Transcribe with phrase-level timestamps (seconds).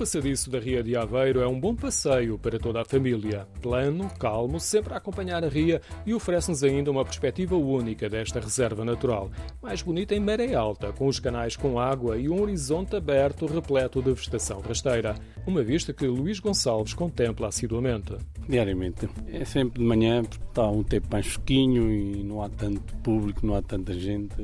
[0.00, 3.46] passadiço da Ria de Aveiro é um bom passeio para toda a família.
[3.60, 8.82] Plano, calmo, sempre a acompanhar a ria e oferece-nos ainda uma perspectiva única desta reserva
[8.82, 9.30] natural.
[9.60, 14.00] Mais bonita em maré alta, com os canais com água e um horizonte aberto repleto
[14.00, 15.16] de vegetação rasteira.
[15.46, 18.16] Uma vista que Luís Gonçalves contempla assiduamente.
[18.48, 19.06] Diariamente.
[19.28, 23.46] É sempre de manhã, porque está um tempo mais fresquinho e não há tanto público,
[23.46, 24.34] não há tanta gente,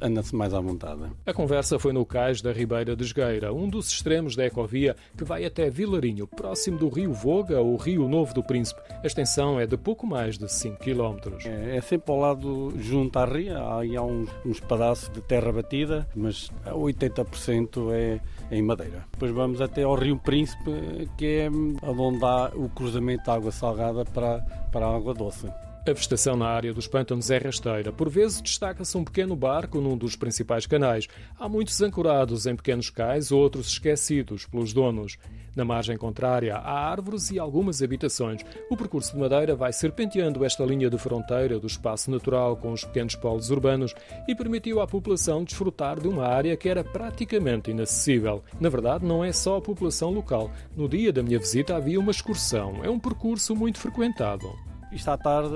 [0.00, 1.02] anda-se mais à vontade.
[1.26, 5.24] A conversa foi no cais da Ribeira de Esgueira, um dos extremos da ecovia que
[5.24, 8.80] vai até Vilarinho, próximo do Rio Voga ou Rio Novo do Príncipe.
[9.02, 11.16] A extensão é de pouco mais de 5 km.
[11.44, 15.52] É, é sempre ao lado, junto à ria, aí há uns, uns pedaços de terra
[15.52, 18.20] batida, mas 80% é
[18.50, 19.04] em madeira.
[19.12, 24.04] Depois vamos até ao Rio Príncipe, que é onde há o cruzamento da água salgada
[24.04, 25.48] para, para a água doce.
[25.84, 27.90] A vegetação na área dos pântanos é rasteira.
[27.90, 31.08] Por vezes destaca-se um pequeno barco num dos principais canais.
[31.36, 35.18] Há muitos ancorados em pequenos cais, outros esquecidos pelos donos.
[35.56, 38.42] Na margem contrária, há árvores e algumas habitações.
[38.70, 42.84] O percurso de madeira vai serpenteando esta linha de fronteira do espaço natural com os
[42.84, 43.92] pequenos polos urbanos
[44.28, 48.44] e permitiu à população desfrutar de uma área que era praticamente inacessível.
[48.60, 50.48] Na verdade, não é só a população local.
[50.76, 52.84] No dia da minha visita havia uma excursão.
[52.84, 54.48] É um percurso muito frequentado
[54.92, 55.54] isto à tarde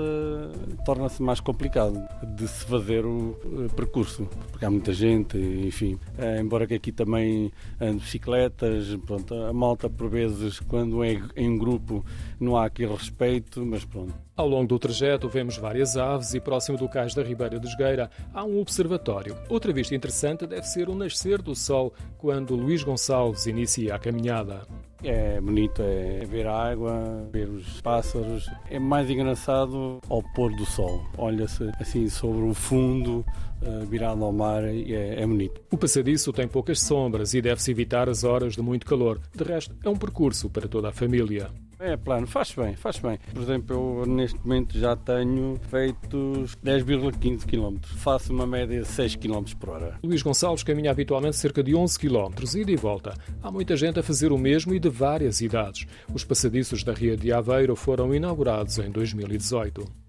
[0.85, 2.01] torna-se mais complicado
[2.35, 3.37] de se fazer o
[3.75, 5.99] percurso, porque há muita gente, enfim.
[6.17, 11.57] Eh, embora que aqui também ande bicicletas, pronto, a malta por vezes, quando é em
[11.57, 12.03] grupo,
[12.39, 14.13] não há aquele respeito, mas pronto.
[14.35, 18.09] Ao longo do trajeto vemos várias aves e próximo do cais da Ribeira de Esgueira
[18.33, 19.35] há um observatório.
[19.49, 24.61] Outra vista interessante deve ser o nascer do sol quando Luís Gonçalves inicia a caminhada.
[25.03, 28.49] É bonito é ver a água, ver os pássaros.
[28.69, 31.03] É mais engraçado ao pôr do sol.
[31.17, 33.23] Olha-se assim sobre o fundo,
[33.61, 35.61] eh, virado ao mar, e é, é bonito.
[35.71, 39.19] O passadiço tem poucas sombras e deve-se evitar as horas de muito calor.
[39.35, 41.49] De resto, é um percurso para toda a família.
[41.79, 43.19] É plano, faz bem, faz bem.
[43.31, 47.77] Por exemplo, eu neste momento já tenho feito 10,15 km.
[47.97, 49.99] Faço uma média de 6 km por hora.
[50.03, 53.13] Luís Gonçalves caminha habitualmente cerca de 11 km, ida e volta.
[53.43, 55.85] Há muita gente a fazer o mesmo e de várias idades.
[56.11, 60.06] Os passadiços da Ria de Aveiro foram inaugurados em 2018.